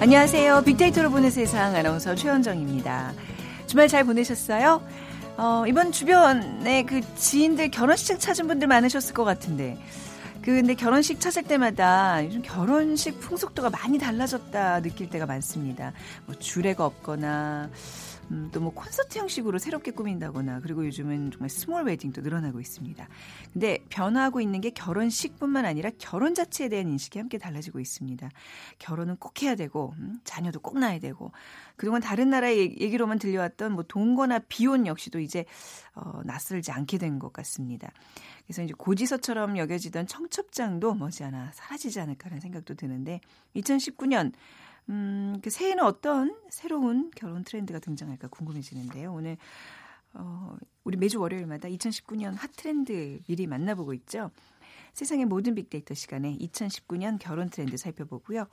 [0.00, 0.62] 안녕하세요.
[0.62, 3.12] 빅데이터로 보는 세상 아나운서 최현정입니다.
[3.66, 4.80] 주말 잘 보내셨어요?
[5.36, 9.76] 어, 이번 주변에 그 지인들 결혼식 찾은 분들 많으셨을 것 같은데.
[10.40, 15.92] 그 근데 결혼식 찾을 때마다 요즘 결혼식 풍속도가 많이 달라졌다 느낄 때가 많습니다.
[16.26, 17.68] 뭐 주례가 없거나
[18.30, 23.08] 음, 또 뭐 콘서트 형식으로 새롭게 꾸민다거나 그리고 요즘은 정말 small wedding도 늘어나고 있습니다.
[23.52, 28.28] 근데 변화하고 있는 게 결혼식뿐만 아니라 결혼 자체에 대한 인식이 함께 달라지고 있습니다.
[28.78, 31.32] 결혼은 꼭 해야 되고 음, 자녀도 꼭 낳아야 되고
[31.76, 35.44] 그동안 다른 나라의 얘기로만 들려왔던 뭐 동거나 비혼 역시도 이제
[35.94, 37.90] 어, 낯설지 않게 된 것 같습니다.
[38.46, 43.20] 그래서 이제 고지서처럼 여겨지던 청첩장도 머지않아 사라지지 않을까라는 생각도 드는데
[43.56, 44.32] 2019년
[44.88, 49.12] 음, 그 새해에는 어떤 새로운 결혼 트렌드가 등장할까 궁금해지는데요.
[49.12, 49.36] 오늘
[50.14, 54.30] 어, 우리 매주 월요일마다 2019년 핫 트렌드 미리 만나보고 있죠.
[54.94, 58.46] 세상의 모든 빅데이터 시간에 2019년 결혼 트렌드 살펴보고요.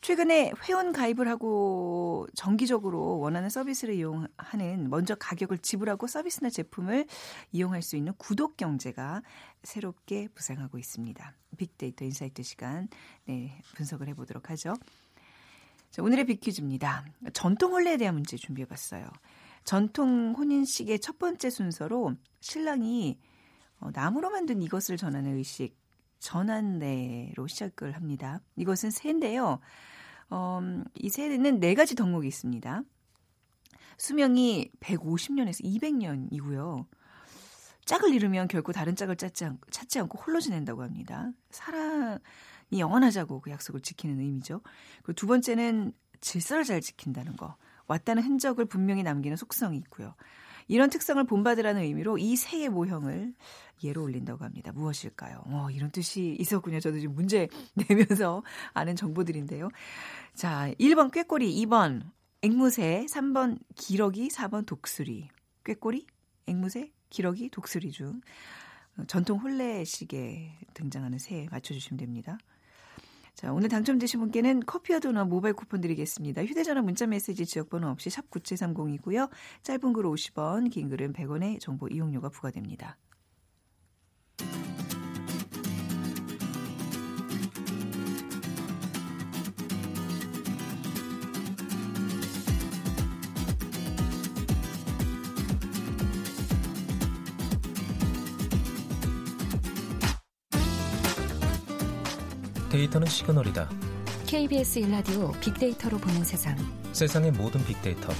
[0.00, 7.06] 최근에 회원 가입을 하고 정기적으로 원하는 서비스를 이용하는 먼저 가격을 지불하고 서비스나 제품을
[7.52, 9.22] 이용할 수 있는 구독 경제가
[9.62, 11.32] 새롭게 부상하고 있습니다.
[11.56, 12.88] 빅데이터 insight 시간
[13.24, 14.74] 네, 분석을 해보도록 하죠.
[15.94, 17.04] 자, 오늘의 빅퀴즈입니다.
[17.34, 19.06] 전통 혼례에 대한 문제 준비해봤어요.
[19.62, 23.16] 전통 혼인식의 첫 번째 순서로 신랑이
[23.78, 25.78] 어, 나무로 만든 이것을 전하는 의식
[26.18, 28.40] 전한례로 시작을 합니다.
[28.56, 29.60] 이것은 새인데요.
[30.30, 30.60] 어,
[30.96, 32.82] 이 새는 네 가지 덕목이 있습니다.
[33.96, 36.86] 수명이 150년에서 200년이고요.
[37.84, 41.30] 짝을 잃으면 결코 다른 짝을 찾지, 않, 찾지 않고 홀로 지낸다고 합니다.
[41.50, 42.18] 사랑 이
[42.72, 44.60] 영원하자고 그 약속을 지키는 의미죠.
[45.02, 47.56] 그리고 두 번째는 질서를 잘 지킨다는 거.
[47.86, 50.14] 왔다는 흔적을 분명히 남기는 속성이 있고요.
[50.66, 53.34] 이런 특성을 본받으라는 의미로 이 새의 모형을
[53.82, 54.72] 예로 올린다고 합니다.
[54.72, 55.42] 무엇일까요?
[55.46, 56.80] 어, 이런 뜻이 있었군요.
[56.80, 57.48] 저도 지금 문제
[57.88, 59.68] 내면서 아는 정보들인데요.
[60.34, 62.02] 자, 1번 꾀꼬리, 2번
[62.42, 65.28] 앵무새, 3번 기러기, 4번 독수리.
[65.64, 66.06] 꾀꼬리,
[66.46, 68.20] 앵무새, 기러기, 독수리 중
[69.06, 72.38] 전통 혼례식에 등장하는 새 맞춰주시면 됩니다.
[73.34, 76.44] 자, 오늘 당첨되신 분께는 커피와 도넛 모바일 쿠폰 드리겠습니다.
[76.44, 79.28] 휴대전화 문자 메시지 지역번호 없이 샵 9730이고요.
[79.62, 82.96] 짧은 글 50원, 긴 글은 100원의 정보 이용료가 부과됩니다.
[102.74, 103.70] 데이터는 시그널이다.
[104.26, 106.56] KBS 일라디오 빅데이터로 보는 세상.
[106.92, 108.12] 세상의 모든 빅데이터.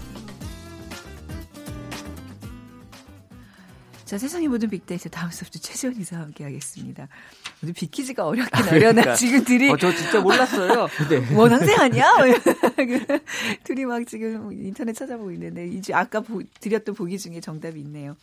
[4.05, 7.09] 자, 세상의 모든 빅데이터 다음 수업도 최지원 이사와 함께 하겠습니다.
[7.65, 9.15] 오늘 빅퀴즈가 어렵긴 아, 어려나 그러니까.
[9.17, 10.87] 지금 둘이 어, 저 진짜 몰랐어요.
[11.11, 11.35] 네.
[11.35, 12.13] 원학생 아니야?
[12.77, 13.19] 그
[13.65, 18.15] 둘이 막 지금 인터넷 찾아보고 있는데 이제 아까 보, 드렸던 보기 중에 정답이 있네요.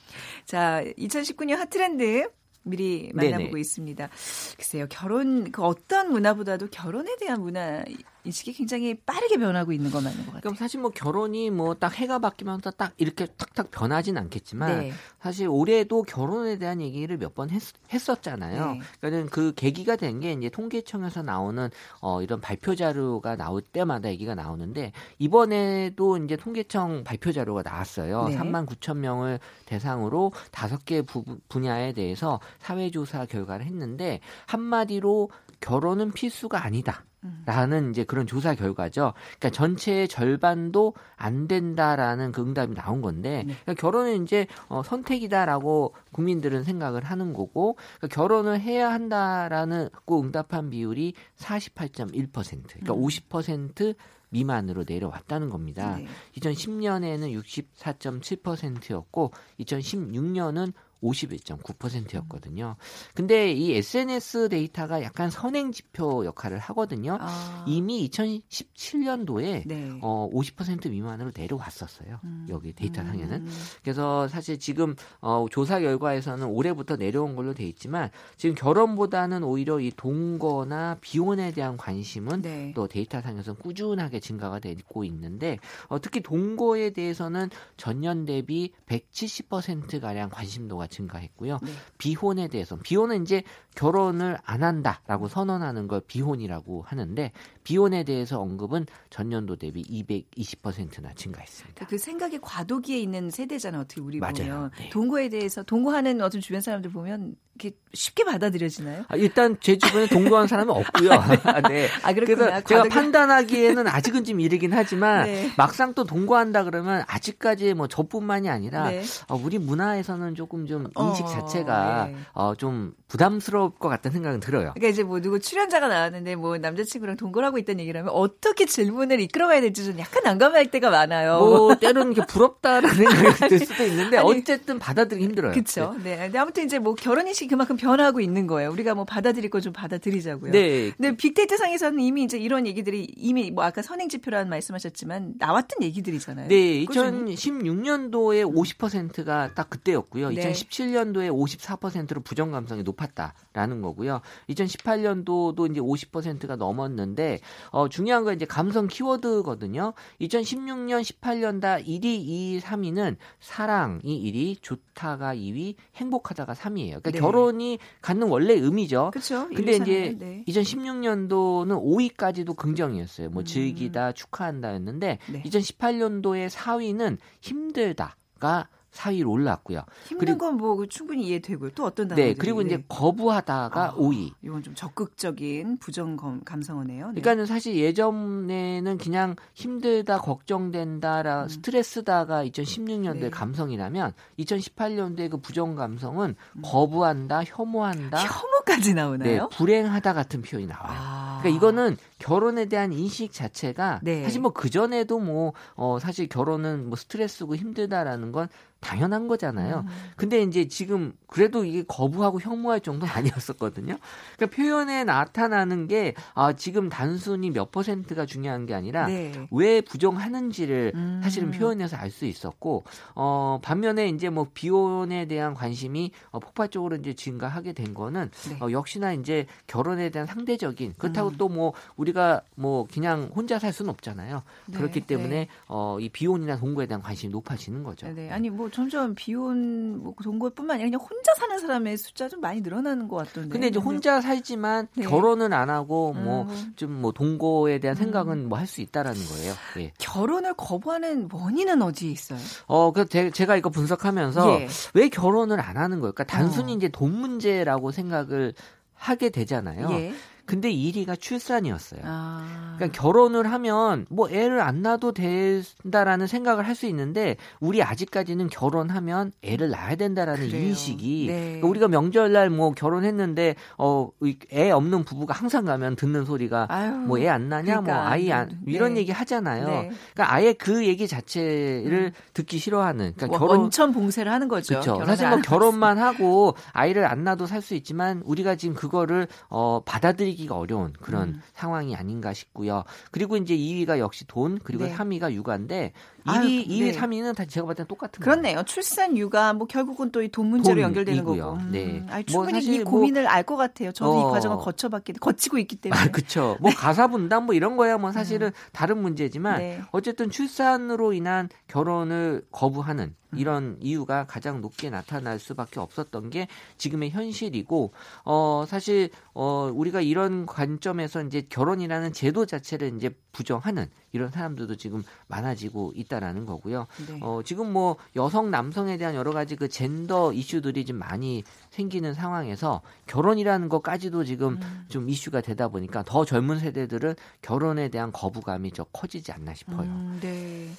[0.45, 2.29] 자, 2019년 핫트렌드
[2.63, 3.59] 미리 만나보고 네네.
[3.59, 4.09] 있습니다.
[4.57, 7.83] 글쎄요, 결혼, 그 어떤 문화보다도 결혼에 대한 문화
[8.23, 10.41] 인식이 굉장히 빠르게 변하고 있는 건 맞는 것 같아요.
[10.41, 14.91] 그럼 사실 뭐 결혼이 뭐 딱 해가 바뀌면서 딱 이렇게 탁탁 변하진 않겠지만 네.
[15.19, 17.49] 사실 올해도 결혼에 대한 얘기를 몇 번
[17.91, 18.73] 했었잖아요.
[18.73, 18.79] 네.
[18.99, 21.69] 그러니까는 그 계기가 된 게 이제 통계청에서 나오는
[22.01, 28.27] 어 이런 발표 자료가 나올 때마다 얘기가 나오는데 이번에도 이제 통계청 발표 자료가 나왔어요.
[28.27, 28.37] 네.
[28.37, 31.01] 3만 9천 명을 대상으로 다섯 개
[31.49, 37.05] 분야에 대해서 사회조사 결과를 했는데 한마디로 결혼은 필수가 아니다.
[37.45, 39.13] 라는 이제 그런 조사 결과죠.
[39.37, 43.53] 그러니까 전체의 절반도 안 된다라는 그 응답이 나온 건데 네.
[43.61, 50.71] 그러니까 결혼은 이제 어, 선택이다라고 국민들은 생각을 하는 거고 그러니까 결혼을 해야 한다라는 그 응답한
[50.71, 53.01] 비율이 48.1% 그러니까 음.
[53.01, 53.95] 50%
[54.29, 55.97] 미만으로 내려왔다는 겁니다.
[55.97, 56.07] 네.
[56.37, 62.75] 2010년에는 64.7%였고 2016년은 51.9%였거든요.
[63.13, 67.17] 근데 이 SNS 데이터가 약간 선행 지표 역할을 하거든요.
[67.19, 67.65] 아.
[67.67, 69.91] 이미 2017년도에 네.
[70.01, 72.19] 어, 50% 미만으로 내려왔었어요.
[72.23, 72.45] 음.
[72.49, 73.41] 여기 데이터 상에는.
[73.41, 73.51] 음.
[73.81, 79.91] 그래서 사실 지금 어, 조사 결과에서는 올해부터 내려온 걸로 돼 있지만 지금 결혼보다는 오히려 이
[79.95, 82.71] 동거나 비혼에 대한 관심은 네.
[82.75, 85.57] 또 데이터 상에서 꾸준하게 증가가 되고 있는데
[85.87, 91.57] 어, 특히 동거에 대해서는 전년 대비 170% 가량 관심도가 증가했고요.
[91.63, 91.71] 네.
[91.97, 93.41] 비혼에 대해서 비혼은 이제
[93.75, 97.31] 결혼을 안 한다라고 선언하는 걸 비혼이라고 하는데
[97.63, 101.87] 비혼에 대해서 언급은 전년도 대비 220%나 증가했습니다.
[101.87, 103.81] 그 생각의 과도기에 있는 세대잖아요.
[103.81, 104.33] 어떻게 우리 맞아요.
[104.33, 104.89] 보면 네.
[104.89, 109.05] 동거에 대해서 동거하는 어떤 주변 사람들 보면 이렇게 쉽게 받아들여지나요?
[109.07, 111.11] 아, 일단 제 주변에 동거한 사람은 없고요.
[111.45, 111.87] 아, 네.
[112.03, 112.67] 아, 그래서 과도기...
[112.67, 115.51] 제가 판단하기에는 아직은 좀 이르긴 하지만 네.
[115.57, 119.03] 막상 또 동거한다 그러면 아직까지 뭐 저뿐만이 아니라 네.
[119.27, 122.15] 어, 우리 문화에서는 조금 좀 인식 어, 자체가 네.
[122.33, 124.71] 어, 좀 부담스러울 것 같다는 생각은 들어요.
[124.73, 129.19] 그러니까 이제 뭐 누구 출연자가 나왔는데 뭐 남자친구랑 동거를 하고 있다는 얘기를 하면 어떻게 질문을
[129.21, 131.39] 이끌어가야 될지 좀 약간 난감할 때가 많아요.
[131.39, 135.53] 뭐 때로는 이게 부럽다라는 생각이 들 수도 있는데 아니, 어쨌든 받아들이기 힘들어요.
[135.53, 135.95] 그렇죠.
[136.03, 136.17] 네.
[136.17, 138.69] 근데 아무튼 이제 뭐 결혼 인식이 그만큼 변화하고 있는 거예요.
[138.71, 140.51] 우리가 뭐 받아들일 거 좀 받아들이자고요.
[140.51, 140.91] 네.
[140.97, 146.47] 근데 빅데이터 상에서는 이미 이제 이런 얘기들이 이미 뭐 아까 선행 지표라는 말씀하셨지만 나왔던 얘기들이잖아요.
[146.49, 146.85] 네.
[146.85, 150.29] 2016년도에 50%가 딱 그때였고요.
[150.29, 150.35] 네.
[150.41, 154.21] 2017 년도에 54%로 부정 감성이 높았다라는 거고요.
[154.49, 157.39] 2018년도도 이제 50%가 넘었는데
[157.71, 159.93] 어 중요한 건 이제 감성 키워드거든요.
[160.21, 167.01] 2016년 18년 다 1위, 2위, 3위는 사랑이 1위, 좋다가 2위, 행복하다가 3위예요.
[167.01, 167.19] 그러니까 네.
[167.19, 169.11] 결혼이 갖는 원래 의미죠.
[169.11, 169.47] 그렇죠.
[169.49, 170.43] 근데 이제 네.
[170.47, 173.29] 2016년도는 5위까지도 긍정이었어요.
[173.29, 173.45] 뭐 음.
[173.45, 175.43] 즐기다, 축하한다였는데 네.
[175.43, 179.83] 2018년도에 4위는 힘들다가 4위로 올랐고요.
[180.05, 181.71] 힘든 건 뭐 충분히 이해되고요.
[181.71, 184.33] 또 어떤 단어들이 네, 그리고 이제 거부하다가 아, 5위.
[184.43, 187.07] 이건 좀 적극적인 부정 감성어네요.
[187.07, 187.21] 네.
[187.21, 191.49] 그러니까는 사실 예전에는 그냥 힘들다, 걱정된다라 음.
[191.49, 193.29] 스트레스다가 2016년도의 네.
[193.29, 196.61] 감성이라면 2018년도의 그 부정 감성은 음.
[196.63, 198.17] 거부한다, 혐오한다.
[198.19, 199.47] 혐오까지 나오나요?
[199.49, 200.85] 네, 불행하다 같은 표현이 나와요.
[200.89, 201.30] 아.
[201.41, 204.23] 그러니까 이거는 결혼에 대한 인식 자체가 네.
[204.23, 208.47] 사실 뭐 그 전에도 뭐 어, 사실 결혼은 뭐 스트레스고 힘들다라는 건
[208.79, 209.85] 당연한 거잖아요.
[209.87, 209.91] 음.
[210.15, 213.97] 근데 이제 지금 그래도 이게 거부하고 혐오할 정도는 아니었었거든요.
[214.35, 219.47] 그러니까 표현에 나타나는 게 아, 지금 단순히 몇 퍼센트가 중요한 게 아니라 네.
[219.51, 221.21] 왜 부정하는지를 음.
[221.23, 222.83] 사실은 표현해서 알 수 있었고
[223.15, 228.57] 어, 반면에 이제 뭐 비혼에 대한 관심이 어, 폭발적으로 이제 증가하게 된 거는 네.
[228.59, 231.37] 어, 역시나 이제 결혼에 대한 상대적인 그렇다고 음.
[231.37, 234.43] 또뭐 우리가 뭐 그냥 혼자 살 수는 없잖아요.
[234.67, 234.77] 네.
[234.77, 235.47] 그렇기 때문에 네.
[235.67, 238.07] 어, 이 비혼이나 동거에 대한 관심이 높아지는 거죠.
[238.13, 238.29] 네.
[238.29, 243.07] 아니 뭐 점점 비혼 뭐 동거뿐만 아니라 그냥 혼자 사는 사람의 숫자 좀 많이 늘어나는
[243.07, 243.49] 것 같던데.
[243.49, 245.05] 근데 이제 혼자 살지만 네.
[245.05, 247.01] 결혼은 안 하고 뭐 좀뭐 음.
[247.01, 248.49] 뭐 동거에 대한 생각은 음.
[248.49, 249.53] 뭐할 수 있다라는 거예요.
[249.77, 249.93] 예.
[249.97, 252.39] 결혼을 거부하는 원인은 어디에 있어요?
[252.67, 254.67] 어, 그 제가 이거 분석하면서 예.
[254.93, 256.23] 왜 결혼을 안 하는 걸까?
[256.23, 256.75] 단순히 어.
[256.75, 258.53] 이제 돈 문제라고 생각을
[258.93, 259.89] 하게 되잖아요.
[259.91, 260.13] 예.
[260.45, 262.01] 근데 1위가 출산이었어요.
[262.03, 262.73] 아.
[262.77, 269.33] 그러니까 결혼을 하면 뭐 애를 안 낳아도 된다라는 생각을 할 수 있는데 우리 아직까지는 결혼하면
[269.43, 270.63] 애를 낳아야 된다라는 그래요.
[270.69, 271.41] 인식이 네.
[271.43, 276.67] 그러니까 우리가 명절날 뭐 결혼했는데 어애 없는 부부가 항상 가면 듣는 소리가
[277.07, 277.93] 뭐 애 안 낳냐 뭐 그러니까.
[278.03, 279.01] 뭐 아이 안 이런 네.
[279.01, 279.65] 얘기 하잖아요.
[279.67, 279.91] 네.
[280.13, 282.11] 그러니까 아예 그 얘기 자체를 음.
[282.33, 284.79] 듣기 싫어하는 그러니까 뭐 결혼 원천 봉쇄를 하는 거죠.
[284.79, 285.05] 그렇죠.
[285.05, 290.30] 사실 뭐 결혼만 하고 아이를 안 낳아도 살 수 있지만 우리가 지금 그거를 어 받아들이
[290.35, 291.41] 기 하기가 어려운 그런 음.
[291.53, 292.83] 상황이 아닌가 싶고요.
[293.11, 294.95] 그리고 이제 2위가 역시 돈, 그리고 네.
[294.95, 295.93] 3위가 육아인데
[296.25, 296.91] 1위, 아유, 2위, 네.
[296.91, 298.41] 3위는 다 제가 봤을 땐 똑같은 거예요.
[298.41, 298.63] 그렇네요.
[298.63, 301.53] 출산, 육아, 뭐 결국은 또 이 돈 문제로 연결되는 거고.
[301.53, 301.71] 음.
[301.71, 302.05] 네.
[302.09, 303.91] 아니, 뭐 충분히 뭐 이 고민을 뭐, 알것 같아요.
[303.91, 305.99] 저도 어, 이 과정을 거쳐봤기, 거치고 있기 때문에.
[306.01, 306.57] 아, 그렇죠.
[306.59, 306.75] 뭐 네.
[306.75, 308.51] 가사 분담 뭐 이런 거야 뭐 사실은 음.
[308.71, 309.81] 다른 문제지만 네.
[309.91, 313.15] 어쨌든 출산으로 인한 결혼을 거부하는 음.
[313.35, 316.47] 이런 이유가 가장 높게 나타날 수밖에 없었던 게
[316.77, 317.91] 지금의 현실이고
[318.25, 325.03] 어 사실 어 우리가 이런 관점에서 이제 결혼이라는 제도 자체를 이제 부정하는 이런 사람들도 지금
[325.27, 326.87] 많아지고 있다라는 거고요.
[327.07, 327.19] 네.
[327.21, 332.81] 어, 지금 뭐 여성 남성에 대한 여러 가지 그 젠더 이슈들이 좀 많이 생기는 상황에서
[333.07, 334.85] 결혼이라는 것까지도 지금 음.
[334.89, 339.81] 좀 이슈가 되다 보니까 더 젊은 세대들은 결혼에 대한 거부감이 좀 커지지 않나 싶어요.
[339.81, 340.69] 음, 네.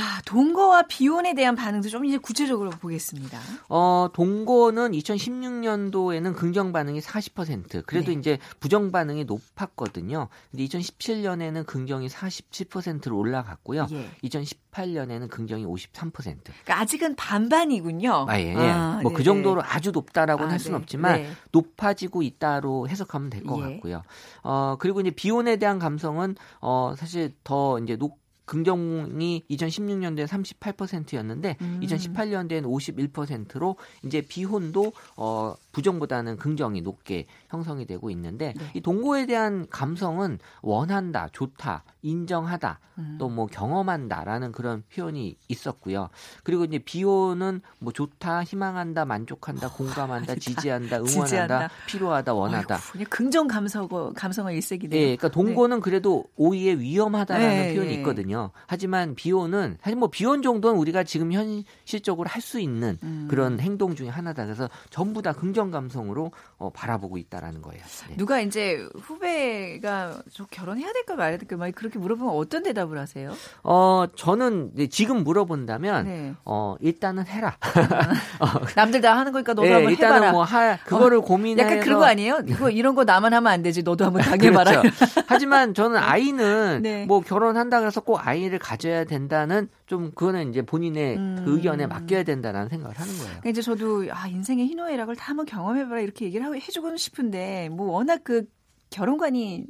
[0.00, 3.38] 아, 동거와 비혼에 대한 반응도 좀 이제 구체적으로 보겠습니다.
[3.68, 7.84] 어, 동거는 2016년도에는 긍정 반응이 40%.
[7.84, 8.18] 그래도 네.
[8.18, 10.28] 이제 부정 반응이 높았거든요.
[10.50, 13.88] 근데 2017년에는 긍정이 47%로 올라갔고요.
[13.90, 14.10] 예.
[14.24, 16.12] 2018년에는 긍정이 53%.
[16.12, 18.24] 그러니까 아직은 반반이군요.
[18.26, 18.54] 아, 예.
[18.54, 18.70] 예.
[18.70, 20.82] 아, 뭐그 정도로 아주 높다라고는 아, 할 수는 네.
[20.82, 21.30] 없지만 네.
[21.52, 23.72] 높아지고 있다로 해석하면 될것 예.
[23.74, 24.02] 같고요.
[24.42, 28.19] 어, 그리고 이제 비혼에 대한 감성은 어, 사실 더 이제 높
[28.50, 31.80] 긍정이 2016년도에 38%였는데 음.
[31.84, 32.64] 2018년도에는
[33.12, 38.64] 51%로 이제 비혼도 어 부정보다는 긍정이 높게 형성이 되고 있는데 네.
[38.74, 43.16] 이 동거에 대한 감성은 원한다, 좋다, 인정하다, 음.
[43.18, 46.10] 또뭐 경험한다라는 그런 표현이 있었고요.
[46.44, 51.70] 그리고 이제 비호는 뭐 좋다, 희망한다, 만족한다, 공감한다, 지지한다, 응원한다, 지지한다.
[51.86, 52.78] 필요하다, 원하다.
[52.96, 55.00] 어이구, 긍정 감성 감성을 일색이네요.
[55.00, 57.98] 네, 그러니까 동거는 그래도 오히려 위험하다라는 네, 표현이 네.
[57.98, 58.50] 있거든요.
[58.66, 63.26] 하지만 비호는 사실 뭐 비혼 정도는 우리가 지금 현실적으로 할 수 있는 음.
[63.28, 64.44] 그런 행동 중에 하나다.
[64.46, 67.82] 그래서 전부 다 긍정 감성으로 어, 바라보고 있다라는 거예요.
[68.08, 68.16] 네.
[68.16, 73.32] 누가 이제 후배가 저 결혼해야 될까 말아야 될까 막 그렇게 물어보면 어떤 대답을 하세요?
[73.62, 76.34] 어, 저는 지금 물어본다면 네.
[76.44, 77.56] 어, 일단은 해라.
[78.76, 80.32] 남들 다 하는 거니까 너도 예, 한번 일단은 해봐라.
[80.32, 82.40] 뭐 하, 그거를 고민해서 약간 그런 거 아니에요?
[82.46, 83.82] 이거 이런 거 나만 하면 안 되지.
[83.82, 84.80] 너도 한번 당해봐라.
[84.82, 85.04] 그렇죠.
[85.26, 87.04] 하지만 저는 아이는 네.
[87.06, 91.42] 뭐 결혼한다 그래서 꼭 아이를 가져야 된다는 좀 그거는 이제 본인의 음.
[91.44, 93.26] 그 의견에 맡겨야 된다는 생각을 하는 거예요.
[93.40, 97.90] 그러니까 이제 저도 아 인생의 희노애락을 다 한번 경험해봐라 이렇게 얘기를 하고 해주고는 싶은데 뭐
[97.90, 98.44] 워낙 그
[98.90, 99.66] 결혼관이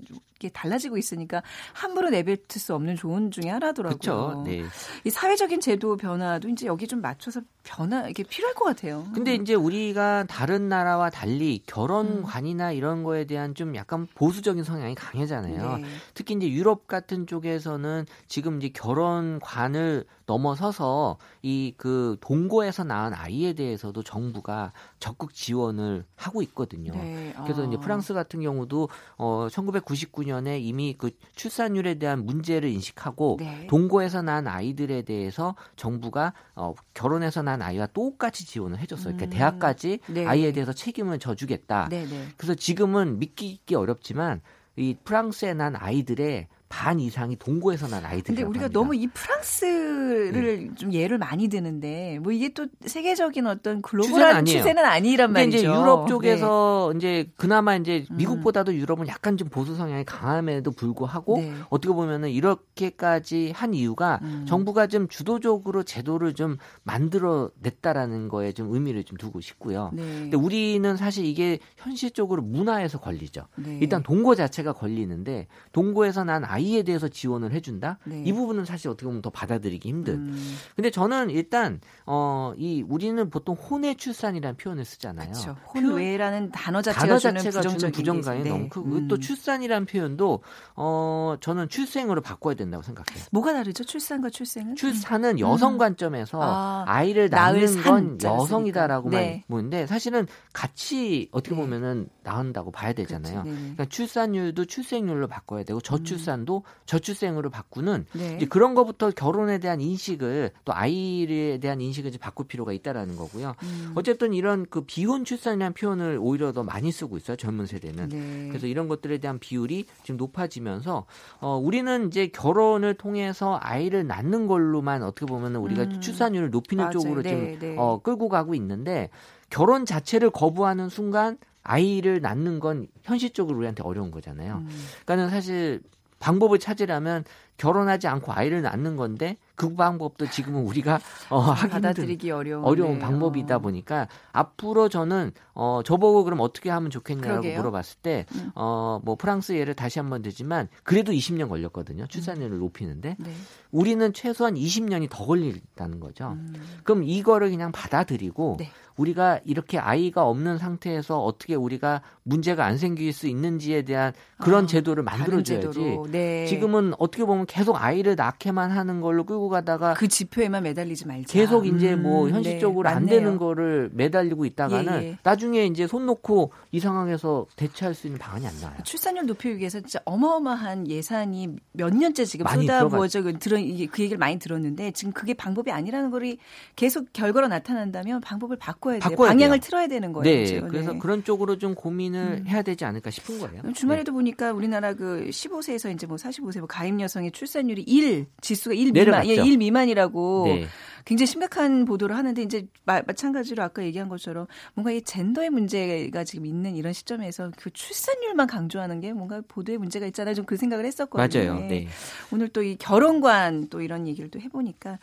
[0.48, 1.42] 달라지고 있으니까
[1.72, 3.98] 함부로 내뱉을 수 없는 조언 중에 하나더라고요.
[3.98, 4.42] 그렇죠.
[4.44, 4.62] 네.
[5.04, 9.06] 이 사회적인 제도 변화도 이제 여기 좀 맞춰서 변화 이게 필요할 것 같아요.
[9.12, 15.78] 근데 이제 우리가 다른 나라와 달리 결혼관이나 이런 거에 대한 좀 약간 보수적인 성향이 강하잖아요.
[15.78, 15.84] 네.
[16.14, 24.02] 특히 이제 유럽 같은 쪽에서는 지금 이제 결혼관을 넘어서서 이 그 동거에서 낳은 아이에 대해서도
[24.02, 26.92] 정부가 적극 지원을 하고 있거든요.
[26.92, 27.32] 네.
[27.42, 27.80] 그래서 이제 아.
[27.80, 33.66] 프랑스 같은 경우도 어 1999년 에 이미 그 출산율에 대한 문제를 인식하고 네.
[33.68, 39.16] 동거에서 난 아이들에 대해서 정부가 어 결혼해서 난 아이와 똑같이 지원을 해줬어요.
[39.16, 39.30] 그러니까 음.
[39.30, 40.26] 대학까지 네.
[40.26, 41.88] 아이에 대해서 책임을 져주겠다.
[41.88, 42.28] 네네.
[42.36, 44.40] 그래서 지금은 믿기 어렵지만
[44.76, 48.80] 이 프랑스에 난 아이들의 반 이상이 동거에서 난 아이들이라고 근데 우리가 합니다.
[48.80, 54.44] 너무 이 프랑스를 좀 예를 많이 드는데 뭐 이게 또 세계적인 어떤 글로벌한.
[54.44, 55.58] 추세는 아니란 말이죠.
[55.58, 56.08] 이제 유럽 네.
[56.08, 58.16] 쪽에서 이제 그나마 이제 음.
[58.16, 61.52] 미국보다도 유럽은 약간 좀 보수 성향이 강함에도 불구하고 네.
[61.70, 64.46] 어떻게 보면은 이렇게까지 한 이유가 음.
[64.48, 69.90] 정부가 좀 주도적으로 제도를 좀 만들어 냈다라는 거에 좀 의미를 좀 두고 싶고요.
[69.92, 70.02] 네.
[70.02, 73.48] 근데 우리는 사실 이게 현실적으로 문화에서 걸리죠.
[73.56, 73.78] 네.
[73.82, 77.98] 일단 동거 자체가 걸리는데 동거에서 난 아이 에 대해서 지원을 해준다.
[78.04, 78.22] 네.
[78.24, 80.14] 이 부분은 사실 어떻게 보면 더 받아들이기 힘든.
[80.14, 85.32] 음, 근데 저는 일단 어 이 우리는 보통 혼외 출산이라는 표현을 쓰잖아요.
[85.72, 88.68] 표현- 혼외라는 단어 자체가 단어 자체가 주는 부정감이 게 있- 너무 네.
[88.68, 89.08] 크고 음.
[89.08, 90.42] 또 출산이라는 표현도
[90.76, 93.24] 어 저는 출생으로 바꿔야 된다고 생각해요.
[93.32, 93.84] 뭐가 다르죠?
[93.84, 94.74] 출산과 출생은?
[94.76, 96.42] 출산은 여성 관점에서 음.
[96.42, 99.10] 아, 아, 이를 낳는 건 여성이다라고만.
[99.20, 99.44] 네.
[99.48, 101.60] 보는데 사실은 같이 어떻게 네.
[101.62, 103.42] 보면은 낳는다고 봐야 되잖아요.
[103.44, 106.49] 그러니까 출산율도 출생률로 바꿔야 되고 저출산도
[106.86, 108.36] 저출생으로 바꾸는 네.
[108.36, 113.54] 이제 그런 것부터 결혼에 대한 인식을 또 아이에 대한 인식을 이제 바꿀 필요가 있다라는 거고요.
[113.62, 113.92] 음.
[113.94, 117.36] 어쨌든 이런 그 비혼 출산이라는 표현을 오히려 더 많이 쓰고 있어요.
[117.36, 118.08] 젊은 세대는.
[118.08, 118.48] 네.
[118.48, 121.06] 그래서 이런 것들에 대한 비율이 지금 높아지면서
[121.40, 126.00] 어 우리는 이제 결혼을 통해서 아이를 낳는 걸로만 어떻게 보면 은 우리가 음.
[126.00, 126.92] 출산율을 높이는 맞아요.
[126.92, 127.76] 쪽으로 네, 지금 네.
[127.78, 129.10] 어 끌고 가고 있는데
[129.50, 134.58] 결혼 자체를 거부하는 순간 아이를 낳는 건 현실적으로 우리한테 어려운 거잖아요.
[134.58, 134.68] 음.
[135.04, 135.82] 그러니까는 사실
[136.20, 137.24] 방법을 찾으려면
[137.60, 140.98] 결혼하지 않고 아이를 낳는 건데 그 방법도 지금은 우리가
[141.28, 142.98] 어 하기 받아들이기 어려운 어려운 네.
[143.00, 143.58] 방법이다 어.
[143.58, 147.58] 보니까 앞으로 저는 어 저보고 그럼 어떻게 하면 좋겠냐고 그러게요.
[147.58, 148.50] 물어봤을 때 음.
[148.54, 153.30] 어뭐 프랑스 예를 다시 한번 들지만 그래도 20년 걸렸거든요 출산율을 높이는데 네.
[153.70, 156.28] 우리는 최소한 20년이 더 걸린다는 거죠.
[156.30, 156.54] 음.
[156.82, 158.70] 그럼 이거를 그냥 받아들이고 네.
[158.96, 164.66] 우리가 이렇게 아이가 없는 상태에서 어떻게 우리가 문제가 안 생길 수 있는지에 대한 그런 아,
[164.66, 165.98] 제도를 만들어줘야지.
[166.10, 166.46] 네.
[166.46, 171.32] 지금은 어떻게 보면 계속 아이를 낳게만 하는 걸로 끌고 가다가 그 지표에만 매달리지 말자.
[171.32, 173.10] 계속 이제 음, 뭐 네, 현실적으로 안 맞네요.
[173.10, 175.18] 되는 거를 매달리고 있다가는 예, 예.
[175.24, 178.78] 나중에 이제 손 놓고 이 상황에서 대처할 수 있는 방안이 안 나와요.
[178.84, 184.16] 출산율 높이기 위해서 진짜 어마어마한 예산이 몇 년째 지금 쏟아부어져 그 들어 이게 그 얘기를
[184.16, 186.36] 많이 들었는데 지금 그게 방법이 아니라는 거를
[186.76, 189.10] 계속 결과로 나타난다면 방법을 바꿔야 돼요.
[189.10, 189.66] 바꿔야 방향을 돼요.
[189.66, 190.22] 틀어야 되는 거예요.
[190.22, 190.68] 네, 지금.
[190.68, 190.98] 그래서 네.
[191.00, 192.46] 그런 쪽으로 좀 고민을 음.
[192.46, 193.72] 해야 되지 않을까 싶은 거예요.
[193.72, 198.92] 주말에도 보니까 우리나라 그 15세에서 이제 뭐 45세 뭐 가임 여성의 출산율이 1 지수가 1
[198.92, 199.26] 미만.
[199.26, 200.66] 예, 1 미만이라고 네.
[201.06, 206.44] 굉장히 심각한 보도를 하는데 이제 마, 마찬가지로 아까 얘기한 것처럼 뭔가 이 젠더의 문제가 지금
[206.44, 210.34] 있는 이런 시점에서 그 출산율만 강조하는 게 뭔가 보도에 문제가 있잖아요.
[210.34, 211.54] 좀 그 생각을 했었거든요.
[211.54, 211.66] 맞아요.
[211.66, 211.86] 네.
[212.30, 214.98] 오늘 또 이 결혼관 또 이런 얘기를 또 해보니까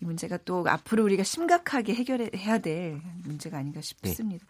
[0.00, 4.46] 이 문제가 또 앞으로 우리가 심각하게 해결해야 될 문제가 아닌가 싶습니다.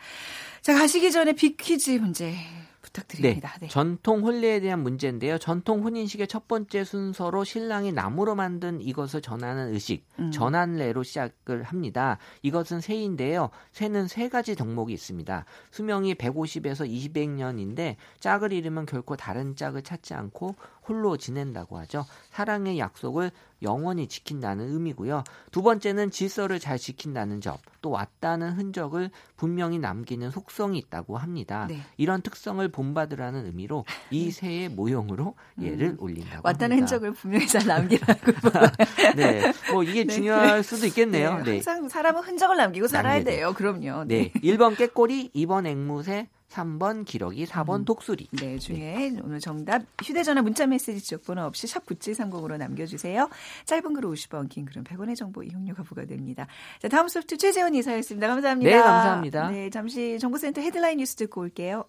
[0.61, 2.37] 자 가시기 전에 빅퀴즈 문제
[2.83, 3.57] 부탁드립니다.
[3.61, 3.69] 네.
[3.69, 5.39] 전통 혼례에 대한 문제인데요.
[5.39, 10.31] 전통 혼인식의 첫 번째 순서로 신랑이 나무로 만든 이것을 전하는 의식, 음.
[10.33, 12.19] 전한례로 시작을 합니다.
[12.43, 13.51] 이것은 새인데요.
[13.71, 15.45] 새는 세 가지 덕목이 있습니다.
[15.71, 20.57] 수명이 150에서 200년인데 짝을 잃으면 결코 다른 짝을 찾지 않고
[20.89, 22.05] 홀로 지낸다고 하죠.
[22.31, 23.31] 사랑의 약속을
[23.63, 25.23] 영원히 지킨다는 의미고요.
[25.53, 31.67] 두 번째는 질서를 잘 지킨다는 점, 또 왔다는 흔적을 분명히 남기는 속성이 있다고 합니다.
[31.69, 31.81] 네.
[31.97, 35.97] 이런 특성을 본받으라는 의미로 이 새의 모형으로 얘를 음.
[36.01, 36.97] 올린다고 왔다는 합니다.
[36.97, 38.33] 흔적을 분명히 잘 남기라고.
[39.17, 40.13] 네, 뭐 이게 네.
[40.13, 41.43] 중요할 수도 있겠네요.
[41.45, 41.53] 네.
[41.53, 43.53] 항상 사람은 흔적을 남기고 살아야 돼요.
[43.55, 44.05] 그럼요.
[44.05, 44.33] 네.
[44.33, 44.41] 네.
[44.41, 47.85] 1번 깨꼬리, 2번 앵무새, 3번 기러기, 4번 음.
[47.85, 48.29] 독수리.
[48.33, 49.21] 네, 중에 네.
[49.23, 53.29] 오늘 정답 휴대전화 문자 메시지 지역번호 없이 샵 9730으로 남겨주세요.
[53.65, 56.47] 짧은 글 50원, 긴 글은 100원의 정보 이용료가 부과됩니다.
[56.81, 58.29] 자, 다음 소프트 최재원 이사였습니다.
[58.29, 58.71] 감사합니다.
[58.71, 59.51] 네, 감사합니다.
[59.51, 61.85] 네, 잠시 정보센터 헤드라인 뉴스 듣고 올게요.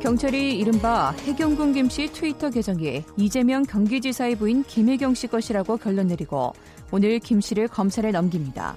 [0.00, 6.52] 경찰이 이른바 해경군 김 씨 트위터 계정이 이재명 경기지사의 부인 김혜경 씨 것이라고 결론 내리고
[6.90, 8.76] 오늘 김 씨를 검찰에 넘깁니다.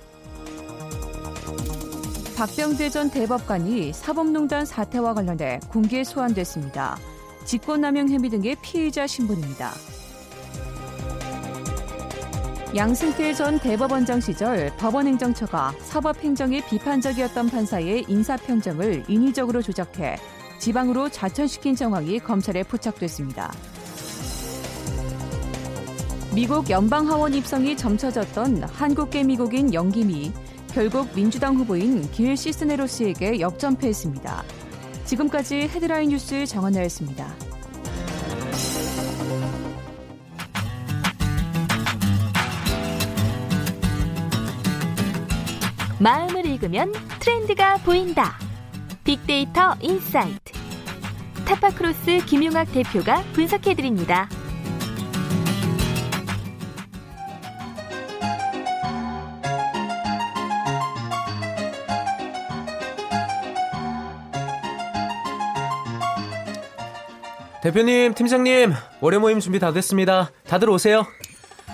[2.35, 6.97] 박병대 전 대법관이 사법농단 사태와 관련해 공개 소환됐습니다.
[7.45, 9.71] 직권남용 혐의 등의 피의자 신분입니다.
[12.75, 20.17] 양승태 전 대법원장 시절 법원행정처가 사법행정에 비판적이었던 판사의 인사평점을 인위적으로 조작해
[20.59, 23.53] 지방으로 자천시킨 정황이 검찰에 포착됐습니다.
[26.33, 30.33] 미국 연방하원 입성이 점쳐졌던 한국계 미국인 영김이
[30.75, 34.43] 결국 민주당 후보인 길 시스네로스에게 역전패했습니다.
[35.05, 37.33] 지금까지 헤드라인 뉴스 정원나였습니다.
[45.97, 46.91] 마음을 읽으면
[47.21, 48.37] 트렌드가 보인다.
[49.05, 50.51] 빅데이터 insight.
[51.45, 54.27] 타파크로스 김용학 대표가 분석해드립니다.
[67.65, 70.29] 대표님, 팀장님, 월요 모임 준비 다 됐습니다.
[70.47, 71.03] 다들 오세요.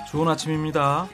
[0.07, 1.09] 좋은 아침입니다.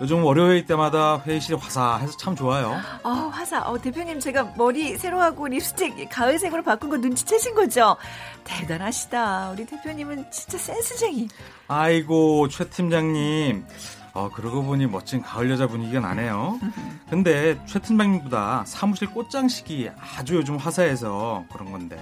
[0.00, 2.80] 요즘 월요일 때마다 회의실이 화사해서 참 좋아요.
[3.02, 3.62] 아, 화사.
[3.62, 7.96] 어, 대표님 제가 머리 새로 하고 립스틱 가을색으로 바꾼 거 눈치채신 거죠?
[8.44, 9.50] 대단하시다.
[9.54, 11.26] 우리 대표님은 진짜 센스쟁이.
[11.66, 13.64] 아이고, 최 팀장님.
[14.12, 16.60] 어, 그러고 보니 멋진 가을 여자 분위기가 나네요.
[17.10, 21.98] 근데 최 팀장님보다 사무실 꽃장식이 아주 요즘 화사해서 그런 건데.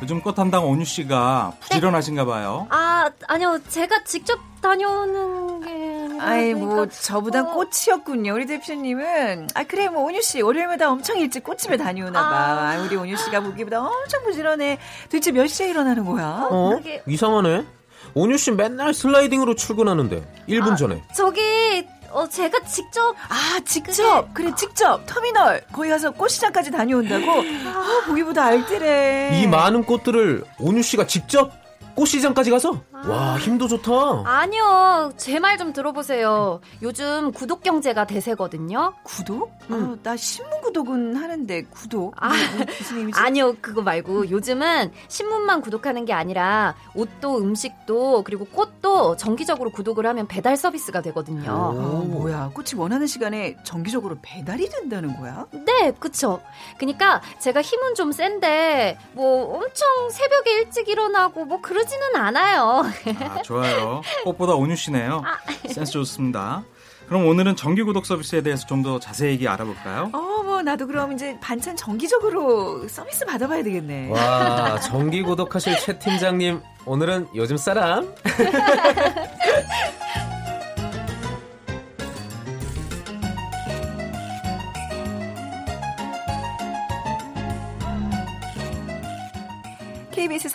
[0.00, 2.66] 요즘 꽃 담당 온유 씨가 부지런하신가 봐요.
[2.70, 3.58] 아, 아니요.
[3.68, 7.54] 제가 직접 다녀오는 게 아이 뭐 저보다 어.
[7.54, 8.34] 꽃이었군요.
[8.34, 12.36] 우리 대표님은 아 그래 뭐 온유 씨 월요일마다 엄청 일찍 꽃집에 다녀오나 봐.
[12.72, 12.82] 아.
[12.84, 14.78] 우리 온유 씨가 보기보다 엄청 부지런해.
[15.04, 16.46] 도대체 몇 시에 일어나는 거야?
[16.50, 16.76] 어?
[16.76, 17.02] 그게...
[17.06, 17.64] 이상하네.
[18.14, 21.02] 온유 씨 맨날 슬라이딩으로 출근하는데 1분 아, 전에.
[21.14, 23.14] 저기 어, 제가 직접.
[23.28, 24.32] 아, 직접?
[24.32, 24.48] 그게...
[24.48, 25.04] 그래, 직접.
[25.06, 25.62] 터미널.
[25.72, 27.30] 거기 가서 꽃시장까지 다녀온다고?
[27.30, 29.40] 아, 보기보다 알뜰해.
[29.42, 31.52] 이 많은 꽃들을 온유 씨가 직접
[31.98, 32.80] 꽃 시장까지 가서?
[32.92, 33.08] 아.
[33.08, 33.90] 와, 힘도 좋다.
[34.24, 35.12] 아니요.
[35.16, 36.60] 제 말 좀 들어보세요.
[36.80, 38.94] 요즘 구독 경제가 대세거든요.
[39.02, 39.50] 구독?
[39.72, 39.98] 응.
[39.98, 42.14] 아, 나 신문 구독은 하는데 구독?
[42.16, 42.28] 아,
[42.78, 43.56] 무슨 아니요.
[43.60, 50.56] 그거 말고 요즘은 신문만 구독하는 게 아니라 옷도 음식도 그리고 꽃도 정기적으로 구독을 하면 배달
[50.56, 51.50] 서비스가 되거든요.
[51.50, 51.72] 아,
[52.06, 52.52] 뭐야.
[52.54, 55.46] 꽃이 원하는 시간에 정기적으로 배달이 된다는 거야?
[55.50, 56.40] 네, 그쵸.
[56.78, 62.84] 그니까 제가 힘은 좀 센데 뭐 엄청 새벽에 일찍 일어나고 뭐 그러지 는 않아요.
[63.20, 64.02] 아, 좋아요.
[64.24, 65.22] 꽃보다 온유 씨네요.
[65.24, 65.36] 아.
[65.68, 66.62] 센스 좋습니다.
[67.08, 70.10] 그럼 오늘은 정기 구독 서비스에 대해서 좀 더 자세히 알아볼까요?
[70.12, 74.10] 어, 뭐 나도 그럼 이제 반찬 정기적으로 서비스 받아봐야 되겠네.
[74.10, 78.12] 와, 정기 구독하실 최 팀장님 오늘은 요즘 사람?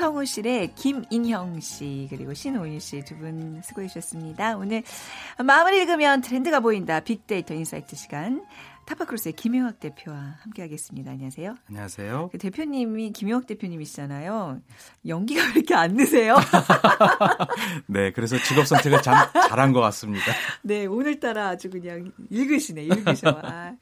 [0.04, 4.58] 성우실의 김인형 씨 그리고 신호일 씨 두 분 수고해 주셨습니다.
[4.58, 4.84] 오늘
[5.42, 8.44] 마음을 읽으면 트렌드가 보인다 빅데이터 insight 시간
[8.86, 11.12] 타파크로스의 김용학 대표와 함께하겠습니다.
[11.12, 11.56] 안녕하세요.
[11.69, 12.30] 안녕하세요.
[12.32, 14.62] 그 대표님이 김용학 대표님이시잖아요.
[15.08, 16.36] 연기가 왜 이렇게 안 느세요?
[17.88, 20.26] 네, 그래서 직업 선택을 잘, 잘한 것 같습니다.
[20.63, 23.30] 네, 오늘따라 아주 그냥 읽으시네, 읽으셔.
[23.43, 23.76] 아,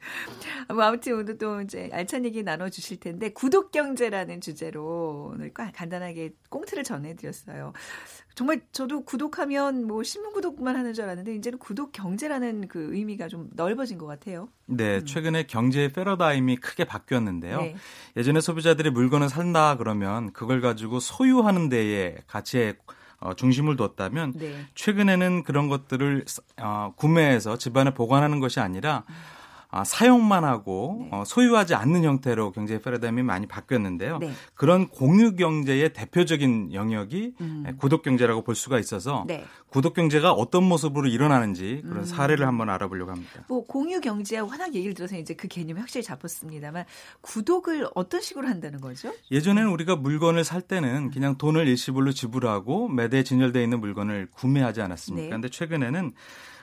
[0.68, 6.84] 뭐 아무튼 오늘 또 이제 알찬 얘기 나눠주실 텐데 구독 경제라는 주제로 오늘 간단하게 꽁트를
[6.84, 7.72] 전해드렸어요.
[8.34, 13.48] 정말 저도 구독하면 뭐 신문 구독만 하는 줄 알았는데 이제는 구독 경제라는 그 의미가 좀
[13.54, 14.48] 넓어진 것 같아요.
[14.66, 15.06] 네, 음.
[15.06, 17.60] 최근에 경제의 패러다임이 크게 바뀌었는데요.
[17.60, 17.76] 네.
[18.16, 22.74] 예전에 소비자들이 물건을 산다 그러면 그걸 가지고 소유하는 데에 가치에
[23.20, 24.66] 어, 중심을 뒀다면 네.
[24.74, 26.24] 최근에는 그런 것들을
[26.60, 29.14] 어, 구매해서 집안에 보관하는 것이 아니라 음.
[29.74, 31.08] 아, 사용만 하고 네.
[31.12, 34.18] 어, 소유하지 않는 형태로 경제 패러다임이 많이 바뀌었는데요.
[34.18, 34.30] 네.
[34.54, 37.64] 그런 공유 경제의 대표적인 영역이 음.
[37.78, 39.46] 구독 경제라고 볼 수가 있어서 네.
[39.70, 42.04] 구독 경제가 어떤 모습으로 일어나는지 그런 음.
[42.04, 43.44] 사례를 한번 알아보려고 합니다.
[43.48, 46.84] 뭐 공유 경제하고 워낙 얘기를 들어서 이제 그 개념이 확실히 잡혔습니다만
[47.22, 49.14] 구독을 어떤 식으로 한다는 거죠?
[49.30, 55.28] 예전에는 우리가 물건을 살 때는 그냥 돈을 일시불로 지불하고 매대에 진열되어 있는 물건을 구매하지 않았습니까?
[55.28, 55.58] 그런데 네.
[55.58, 56.12] 최근에는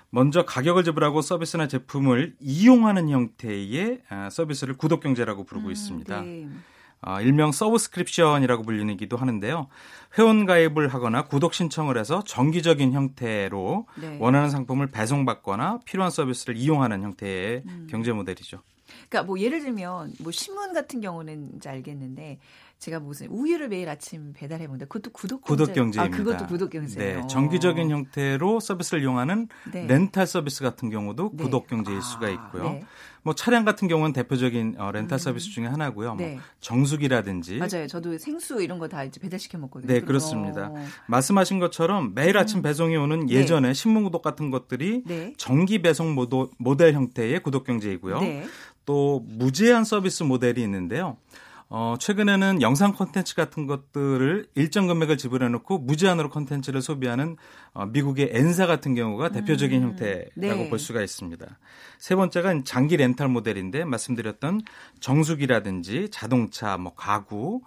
[0.10, 6.22] 먼저 가격을 지불하고 서비스나 제품을 이용하는 형태의 아, 서비스를 구독 경제라고 부르고 음, 있습니다.
[6.22, 6.48] 네.
[7.02, 9.68] 어, 일명 subscription이라고 불리기도 하는데요.
[10.18, 14.18] 회원 가입을 하거나 구독 신청을 해서 정기적인 형태로 네.
[14.20, 17.88] 원하는 상품을 배송받거나 필요한 서비스를 이용하는 형태의 음.
[17.90, 18.62] 경제 모델이죠.
[19.08, 22.40] 그러니까 뭐 예를 들면 뭐 신문 같은 경우는 이제 알겠는데
[22.80, 24.86] 제가 무슨 우유를 매일 아침 배달해 본다.
[24.86, 26.02] 그것도 구독 구독 경제입니다.
[26.04, 27.22] 아, 그것도 구독 경제예요.
[27.22, 29.86] 네, 정기적인 형태로 서비스를 이용하는 네.
[29.86, 31.44] 렌탈 서비스 같은 경우도 네.
[31.44, 32.64] 구독 경제일 수가 아, 있고요.
[32.64, 32.84] 네.
[33.22, 35.20] 뭐 차량 같은 경우는 대표적인 어, 렌탈 음.
[35.20, 36.16] 서비스 중에 하나고요.
[36.16, 36.40] 뭐 네.
[36.62, 37.86] 정수기라든지 맞아요.
[37.86, 39.94] 저도 생수 이런 거 다 이제 배달시켜 먹거든요.
[39.94, 40.70] 네, 그렇습니다.
[40.70, 40.76] 어.
[41.08, 42.42] 말씀하신 것처럼 매일 음.
[42.42, 43.34] 아침 배송이 오는 네.
[43.36, 45.04] 예전에 신문 구독 같은 것들이
[45.36, 46.16] 정기 배송
[46.58, 48.22] 모델 형태의 구독 경제이고요.
[48.86, 51.18] 또 무제한 서비스 모델이 있는데요.
[51.72, 57.38] 어, 최근에는 영상 콘텐츠 같은 것들을 일정 금액을 지불해 놓고 무제한으로 콘텐츠를 소비하는
[57.74, 60.70] 어, 미국의 엔사 같은 경우가 대표적인 음, 형태라고 네.
[60.70, 61.46] 볼 수가 있습니다.
[62.00, 64.62] 세 번째가 장기 렌탈 모델인데 말씀드렸던
[65.00, 67.62] 정수기라든지 자동차, 뭐 가구,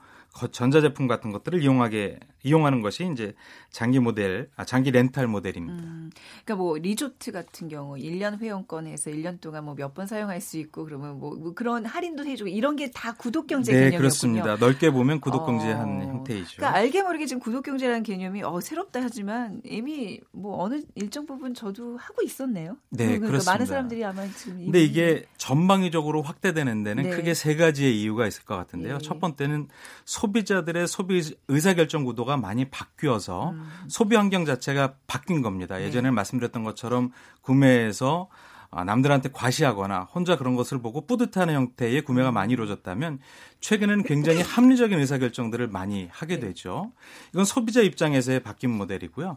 [0.51, 3.35] 전자제품 같은 것들을 이용하게 이용하는 것이 이제
[3.71, 5.83] 장기 모델, 아, 장기 렌탈 모델입니다.
[5.85, 6.11] 음,
[6.45, 10.85] 그러니까 뭐 리조트 같은 경우 1년 회원권에서 1년 동안 뭐 몇 번 사용할 수 있고
[10.85, 13.99] 그러면 뭐, 뭐 그런 할인도 해주고 이런 게 다 구독 경제 네, 개념이군요.
[13.99, 14.57] 그렇습니다.
[14.57, 16.57] 넓게 보면 구독 경제한 어, 형태이죠.
[16.57, 21.55] 그러니까 알게 모르게 지금 구독 경제라는 개념이 어 새롭다 하지만 이미 뭐 어느 일정 부분
[21.55, 22.77] 저도 하고 있었네요.
[22.91, 23.53] 네, 그러니까 그렇습니다.
[23.53, 27.11] 많은 사람들이 아마 지금 근데 이게 전방위적으로 확대되는 데는 네.
[27.11, 28.99] 크게 세 가지의 이유가 있을 것 같은데요.
[28.99, 29.05] 네.
[29.07, 29.69] 첫 번째는
[30.05, 33.69] 소 비자들의 소비 의사결정 구도가 많이 바뀌어서 음.
[33.89, 35.79] 소비 환경 자체가 바뀐 겁니다.
[35.79, 35.85] 네.
[35.85, 36.15] 예전에 네.
[36.15, 38.29] 말씀드렸던 것처럼 구매해서
[38.75, 42.35] 아, 남들한테 과시하거나 혼자 그런 것을 보고 뿌듯하는 형태의 구매가 음.
[42.35, 43.19] 많이 이루어졌다면
[43.61, 46.49] 최근에는 굉장히 합리적인 의사결정들을 많이 하게 네.
[46.49, 46.93] 되죠.
[47.33, 49.37] 이건 소비자 입장에서의 바뀐 모델이고요.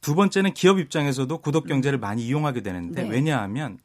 [0.00, 3.08] 두 번째는 기업 입장에서도 구독 경제를 많이 이용하게 되는데 네.
[3.08, 3.78] 왜냐하면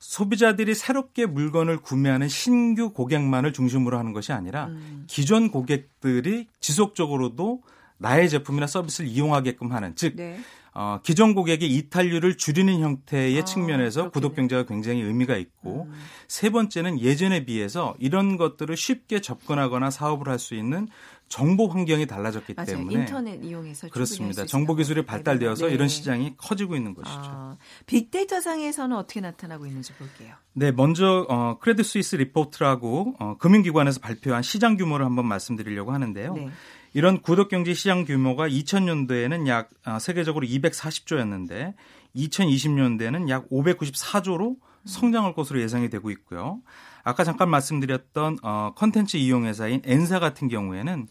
[0.00, 5.04] 소비자들이 새롭게 물건을 구매하는 신규 고객만을 중심으로 하는 것이 아니라 음.
[5.06, 7.62] 기존 고객들이 지속적으로도
[7.98, 10.40] 나의 제품이나 서비스를 이용하게끔 하는 즉 네.
[10.72, 14.12] 어, 기존 고객의 이탈률을 줄이는 형태의 아, 측면에서 그렇겠네.
[14.12, 15.94] 구독 경제가 굉장히 의미가 있고 음.
[16.28, 20.88] 세 번째는 예전에 비해서 이런 것들을 쉽게 접근하거나 사업을 할 수 있는
[21.28, 22.66] 정보 환경이 달라졌기 맞아요.
[22.66, 24.46] 때문에 인터넷 이용해서 그렇습니다.
[24.46, 25.74] 정보 기술이 발달되어서 네.
[25.74, 27.18] 이런 시장이 커지고 있는 것이죠.
[27.22, 27.56] 아,
[27.86, 30.34] 빅데이터 상에서는 어떻게 나타나고 있는지 볼게요.
[30.54, 36.34] 네, 먼저 어, 크레딧 스위스 리포트라고 어, 금융기관에서 발표한 시장 규모를 한번 말씀드리려고 하는데요.
[36.34, 36.50] 네.
[36.92, 41.74] 이런 구독경제 시장 규모가 2000년도에는 약 어, 세계적으로 240조였는데
[42.16, 46.60] 2020년대에는 약 594조로 성장할 것으로 예상이 되고 있고요.
[47.02, 51.08] 아까 잠깐 말씀드렸던 어 컨텐츠 이용 회사인 엔사 같은 경우에는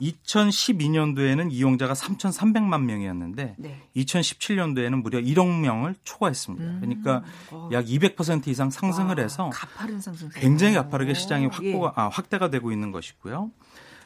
[0.00, 3.82] 2012년도에는 이용자가 3,300만 명이었는데 네.
[3.96, 6.64] 2017년도에는 무려 1억 명을 초과했습니다.
[6.64, 6.78] 음.
[6.80, 7.68] 그러니까 어.
[7.70, 12.00] 약200% 이상 상승을 와, 해서 가파른 상승 굉장히 가파르게 시장이 확보가, 예.
[12.00, 13.50] 아, 확대가 되고 있는 것이고요.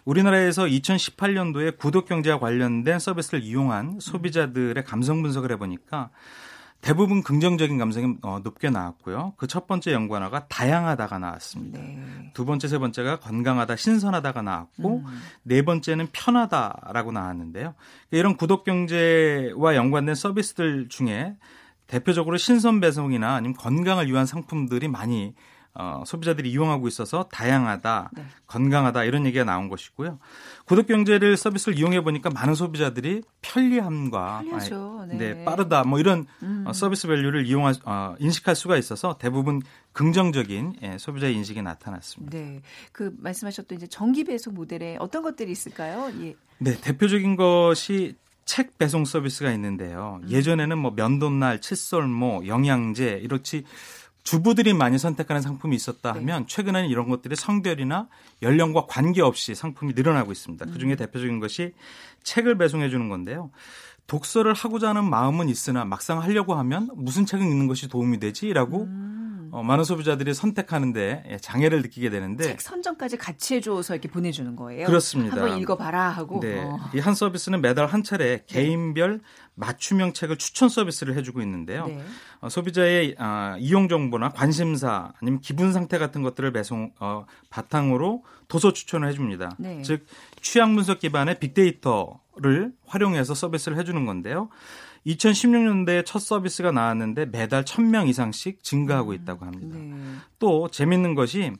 [0.06, 6.10] 우리나라에서 2018년도에 구독 경제와 관련된 서비스를 이용한 소비자들의 감성 분석을 해보니까
[6.80, 9.34] 대부분 긍정적인 감성이 어, 높게 나왔고요.
[9.36, 11.80] 그 첫 번째 연관어가 다양하다가 나왔습니다.
[11.80, 12.30] 네.
[12.34, 15.20] 두 번째, 세 번째가 건강하다, 신선하다가 나왔고 음.
[15.42, 17.74] 네 번째는 편하다라고 나왔는데요.
[18.12, 21.36] 이런 구독 경제와 연관된 서비스들 중에
[21.88, 25.34] 대표적으로 신선 배송이나 아니면 건강을 위한 상품들이 많이
[25.78, 28.24] 어, 소비자들이 이용하고 있어서 다양하다, 네.
[28.46, 30.18] 건강하다 이런 얘기가 나온 것이고요.
[30.64, 34.42] 구독 경제를 서비스를 이용해 보니까 많은 소비자들이 편리함과
[35.08, 35.16] 네.
[35.16, 35.44] 네.
[35.44, 36.64] 빠르다 뭐 이런 음.
[36.66, 39.62] 어, 서비스 밸류를 이용할 어, 인식할 수가 있어서 대부분
[39.92, 42.36] 긍정적인 예, 소비자 인식이 나타났습니다.
[42.36, 42.62] 네,
[42.92, 46.10] 그 말씀하셨던 이제 정기 배송 모델에 어떤 것들이 있을까요?
[46.22, 46.34] 예.
[46.58, 50.20] 네, 대표적인 것이 책 배송 서비스가 있는데요.
[50.22, 50.30] 음.
[50.30, 53.64] 예전에는 뭐 면도날, 칫솔모, 영양제 이렇지
[54.26, 56.18] 주부들이 많이 선택하는 상품이 있었다 네.
[56.18, 56.46] 하면 네.
[56.48, 58.08] 최근에는 이런 것들이 성별이나
[58.42, 60.66] 연령과 관계없이 상품이 늘어나고 있습니다.
[60.66, 60.96] 그 중에 음.
[60.96, 61.72] 대표적인 것이
[62.24, 63.50] 책을 배송해 주는 건데요.
[64.06, 69.16] 독서를 하고자 하는 마음은 있으나 막상 하려고 하면 무슨 책을 읽는 것이 도움이 되지라고 음.
[69.52, 74.86] 어, 많은 소비자들이 선택하는데 예, 장애를 느끼게 되는데 책 선정까지 같이 해줘서 이렇게 보내주는 거예요.
[74.86, 75.36] 그렇습니다.
[75.36, 76.40] 한번 읽어봐라 하고.
[76.40, 76.78] 네, 어.
[76.94, 79.20] 이한 서비스는 매달 한 차례 개인별
[79.54, 81.86] 맞춤형 책을 추천 서비스를 해주고 있는데요.
[81.86, 82.02] 네.
[82.40, 88.72] 어, 소비자의 어, 이용 정보나 관심사 아니면 기분 상태 같은 것들을 배송 어, 바탕으로 도서
[88.72, 89.56] 추천을 해줍니다.
[89.58, 89.80] 네.
[89.82, 90.04] 즉
[90.42, 94.50] 취향 분석 기반의 빅데이터 를 활용해서 서비스를 해주는 건데요.
[95.06, 99.78] 2016년대에 첫 서비스가 나왔는데 매달 1000명 이상씩 증가하고 있다고 합니다.
[99.78, 99.94] 네.
[100.38, 101.52] 또 재밌는 것이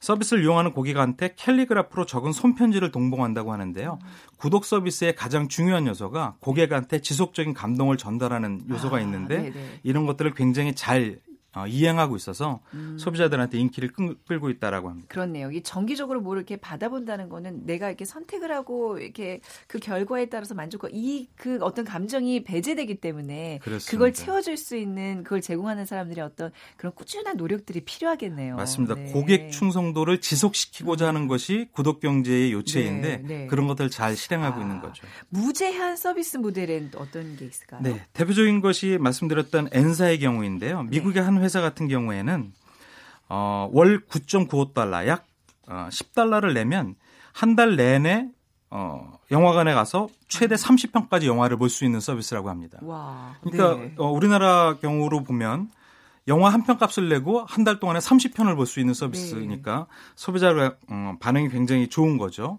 [0.00, 3.98] 서비스를 이용하는 고객한테 캘리그라프로 적은 손편지를 동봉한다고 하는데요.
[4.00, 4.08] 음.
[4.36, 10.32] 구독 서비스의 가장 중요한 요소가 고객한테 지속적인 감동을 전달하는 요소가 아, 있는데 아, 이런 것들을
[10.34, 11.25] 굉장히 잘 어,
[11.66, 12.96] 이행하고 있어서 음.
[12.98, 13.90] 소비자들한테 인기를
[14.26, 15.08] 끌고 있다라고 합니다.
[15.10, 15.50] 그렇네요.
[15.50, 20.88] 이 정기적으로 뭘 이렇게 받아본다는 거는 내가 이렇게 선택을 하고 이렇게 그 결과에 따라서 만족과
[20.92, 23.90] 이 그 어떤 감정이 배제되기 때문에 그렇습니다.
[23.90, 28.56] 그걸 채워줄 수 있는 그걸 제공하는 사람들의 어떤 그런 꾸준한 노력들이 필요하겠네요.
[28.56, 28.94] 맞습니다.
[28.94, 29.12] 네.
[29.12, 33.46] 고객 충성도를 지속시키고자 하는 것이 구독 경제의 요체인데 네, 네.
[33.46, 35.06] 그런 것들 잘 실행하고 아, 있는 거죠.
[35.28, 37.80] 무제한 서비스 모델은 어떤 게 있을까요?
[37.82, 40.82] 네, 대표적인 것이 말씀드렸던 엔사의 경우인데요.
[40.84, 42.52] 미국의 한 회사 같은 경우에는
[43.28, 45.26] 어, 월 9.95달러 약
[45.68, 46.94] 어, 10달러를 내면
[47.32, 48.28] 한 달 내내
[48.70, 52.78] 어, 영화관에 가서 최대 30편까지 영화를 볼 수 있는 서비스라고 합니다.
[52.82, 53.94] 와, 그러니까 네.
[53.98, 55.70] 어, 우리나라 경우로 보면
[56.28, 59.84] 영화 한 편 값을 내고 한 달 동안에 30편을 볼 수 있는 서비스니까 네.
[60.16, 62.58] 소비자의 어, 반응이 굉장히 좋은 거죠.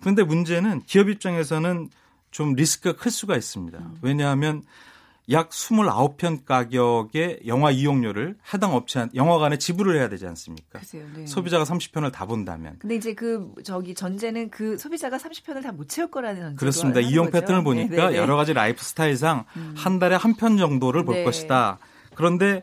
[0.00, 1.88] 그런데 문제는 기업 입장에서는
[2.30, 3.78] 좀 리스크가 클 수가 있습니다.
[3.78, 3.98] 음.
[4.02, 4.62] 왜냐하면
[5.30, 10.78] 약 29편 가격의 영화 이용료를 해당 업체 영화관에 지불을 해야 되지 않습니까?
[10.78, 11.26] 글쎄요, 네.
[11.26, 12.76] 소비자가 30편을 다 본다면.
[12.78, 17.00] 근데 이제 그 저기 전제는 그 소비자가 30편을 다 못 채울 거라는 전제 그렇습니다.
[17.00, 17.40] 이용 거죠?
[17.40, 18.06] 패턴을 보니까 네네네.
[18.06, 18.18] 네, 네.
[18.18, 19.74] 여러 가지 라이프 스타일상 음.
[19.76, 21.24] 한 달에 한 편 정도를 볼 네.
[21.24, 21.78] 것이다.
[22.14, 22.62] 그런데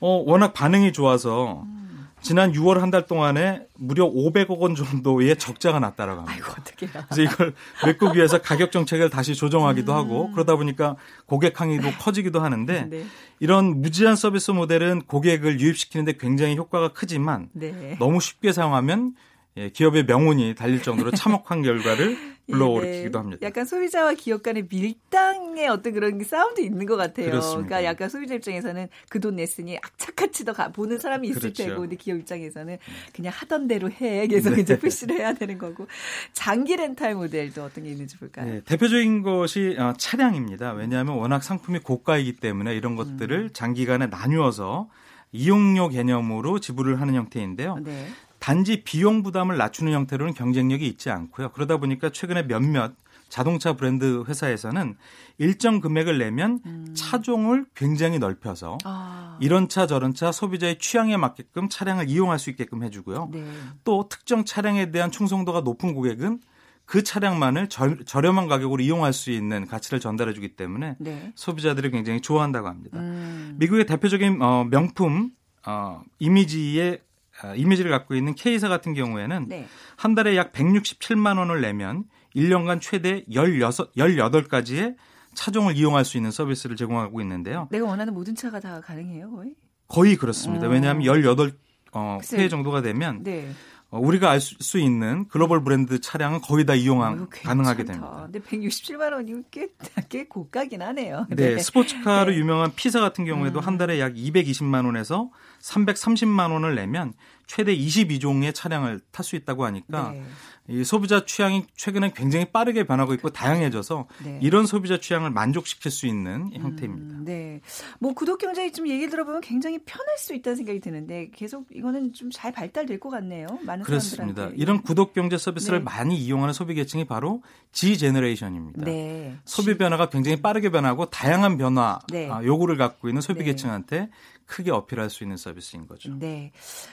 [0.00, 1.83] 어 워낙 반응이 좋아서 음.
[2.24, 6.32] 지난 6월 한 달 동안에 무려 500억 원 정도의 적자가 났다라고 합니다.
[6.32, 9.96] 아이고 어떻게 그래서 이걸 메꾸기 위해서 가격 정책을 다시 조정하기도 음.
[9.96, 13.04] 하고 그러다 보니까 고객 항의도 커지기도 하는데 네.
[13.40, 17.96] 이런 무제한 서비스 모델은 고객을 유입시키는데 굉장히 효과가 크지만 네.
[17.98, 19.14] 너무 쉽게 사용하면
[19.56, 22.16] 예, 기업의 명운이 달릴 정도로 참혹한 결과를
[22.50, 23.46] 불러오르기도 합니다.
[23.46, 27.26] 약간 소비자와 기업 간의 밀당의 어떤 그런 싸움도 있는 것 같아요.
[27.26, 27.68] 그렇습니다.
[27.68, 31.64] 그러니까 약간 소비자 입장에서는 그 돈 냈으니 악착같이 더 보는 사람이 있을 그렇죠.
[31.64, 32.76] 테고, 근데 기업 입장에서는
[33.14, 34.60] 그냥 하던 대로 해 계속 네.
[34.60, 35.86] 이제 푸시를 해야 되는 거고
[36.34, 38.46] 장기 렌탈 모델도 어떤 게 있는지 볼까요?
[38.46, 40.72] 네, 대표적인 것이 어, 차량입니다.
[40.72, 43.50] 왜냐하면 워낙 상품이 고가이기 때문에 이런 것들을 음.
[43.54, 44.90] 장기간에 나누어서
[45.32, 47.78] 이용료 개념으로 지불을 하는 형태인데요.
[47.82, 48.06] 네.
[48.44, 51.52] 단지 비용 부담을 낮추는 형태로는 경쟁력이 있지 않고요.
[51.52, 52.92] 그러다 보니까 최근에 몇몇
[53.30, 54.98] 자동차 브랜드 회사에서는
[55.38, 56.92] 일정 금액을 내면 음.
[56.94, 59.38] 차종을 굉장히 넓혀서 아.
[59.40, 63.30] 이런 차 저런 차 소비자의 취향에 맞게끔 차량을 이용할 수 있게끔 해주고요.
[63.32, 63.50] 네.
[63.82, 66.40] 또 특정 차량에 대한 충성도가 높은 고객은
[66.84, 71.32] 그 차량만을 저, 저렴한 가격으로 이용할 수 있는 가치를 전달해주기 때문에 네.
[71.34, 72.98] 소비자들이 굉장히 좋아한다고 합니다.
[72.98, 73.54] 음.
[73.56, 75.30] 미국의 대표적인 어, 명품
[75.66, 77.13] 어, 이미지의 아,
[77.56, 79.66] 이미지를 갖고 있는 K사 같은 경우에는 네.
[79.96, 84.96] 한 달에 약 167만 원을 내면 1년간 최대 16, 18가지의
[85.34, 87.68] 차종을 이용할 수 있는 서비스를 제공하고 있는데요.
[87.70, 89.54] 내가 원하는 모든 차가 다 가능해요, 거의?
[89.88, 90.66] 거의 그렇습니다.
[90.66, 90.70] 어.
[90.70, 91.52] 왜냐하면 18
[91.92, 93.50] 어, 회 정도가 되면 네.
[93.90, 98.22] 어, 우리가 알 수 있는 글로벌 브랜드 차량은 거의 다 이용 어, 가능하게 됩니다.
[98.30, 99.68] 근데 167만 원이면 꽤,
[100.08, 101.26] 꽤 고가긴 하네요.
[101.30, 101.58] 네, 네.
[101.58, 102.38] 스포츠카로 네.
[102.38, 103.64] 유명한 피사 같은 경우에도 음.
[103.64, 107.12] 한 달에 약 220만 원에서 330만 원을 내면
[107.46, 110.24] 최대 22종의 차량을 탈 수 있다고 하니까 네.
[110.68, 114.38] 이 소비자 취향이 최근에 굉장히 빠르게 변하고 있고 다양해져서 네.
[114.42, 117.18] 이런 소비자 취향을 만족시킬 수 있는 음, 형태입니다.
[117.20, 117.60] 네.
[118.00, 122.30] 뭐 구독 경제에 좀 얘기 들어보면 굉장히 편할 수 있다는 생각이 드는데 계속 이거는 좀
[122.34, 123.46] 잘 발달될 것 같네요.
[123.62, 124.16] 많은 그렇습니다.
[124.16, 124.56] 사람들한테.
[124.56, 125.84] 이런 구독 경제 서비스를 네.
[125.84, 128.84] 많이 이용하는 소비 계층이 바로 G 제너레이션입니다.
[128.84, 129.36] 네.
[129.44, 132.28] 소비 변화가 굉장히 빠르게 변하고 다양한 변화 네.
[132.30, 133.44] 아, 요구를 갖고 있는 소비 네.
[133.46, 134.08] 계층한테
[134.46, 136.14] 크게 어필할 수 있는 서비스인 거죠.
[136.18, 136.52] 네.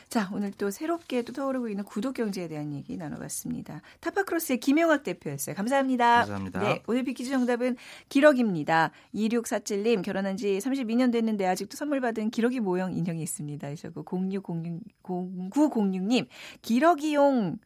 [0.09, 3.81] 자, 오늘 또 새롭게 또 떠오르고 있는 구독 경제에 대한 얘기 나눠봤습니다.
[3.99, 5.55] 타파크로스의 김용학 대표였어요.
[5.55, 6.19] 감사합니다.
[6.19, 6.59] 감사합니다.
[6.59, 6.83] 네.
[6.87, 7.77] 오늘 빅퀴즈 정답은
[8.09, 8.91] 기러기입니다.
[9.13, 13.67] 2647님 결혼한 지 32년 됐는데 아직도 선물 받은 기러기 모형 인형이 있습니다.
[13.67, 16.27] 하셨고 0606 0906님
[16.61, 17.57] 기러기용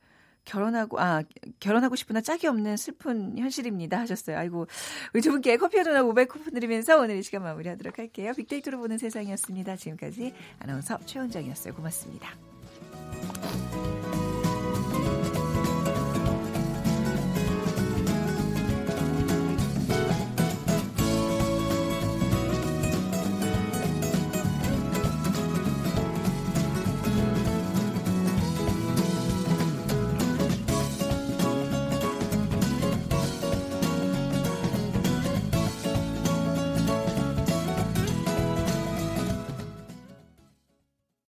[0.45, 1.23] 결혼하고 아
[1.59, 4.37] 결혼하고 싶으나 짝이 없는 슬픈 현실입니다 하셨어요.
[4.37, 4.67] 아이고
[5.13, 8.31] 우리 두 분께 커피 도나 500 쿠폰 드리면서 오늘 이 시간 마무리하도록 할게요.
[8.35, 9.75] 빅데이터로 보는 세상이었습니다.
[9.75, 11.73] 지금까지 아나운서 최원정이었어요.
[11.73, 12.29] 고맙습니다.